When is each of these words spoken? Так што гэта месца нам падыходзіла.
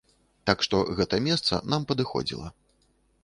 Так 0.49 0.63
што 0.67 0.79
гэта 0.99 1.19
месца 1.27 1.59
нам 1.73 1.85
падыходзіла. 1.91 2.47